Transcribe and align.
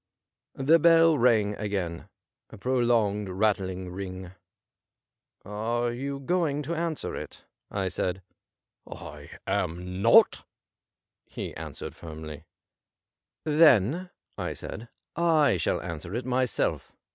The 0.55 0.79
bell 0.79 1.15
rang 1.15 1.53
again— 1.57 2.09
a 2.49 2.57
prolonged, 2.57 3.29
rattling 3.29 3.91
ring.' 3.91 4.31
Are 5.45 5.91
you 5.93 6.19
going 6.19 6.63
to 6.63 6.73
answer 6.73 7.15
it.''' 7.15 7.45
I 7.69 7.87
said. 7.87 8.23
88 8.87 8.87
CASE 8.87 8.87
OF 8.87 8.99
VINCENT 8.99 8.99
PYRWHIT' 9.05 9.39
I 9.47 9.51
am 9.61 10.01
not/ 10.01 10.45
he 11.27 11.55
answered 11.55 11.95
firmly.' 11.95 12.45
Then/ 13.45 14.09
I 14.39 14.53
said,' 14.53 14.89
I 15.45 15.57
shall 15.57 15.79
answer 15.79 16.15
it 16.15 16.25
myself. 16.25 16.91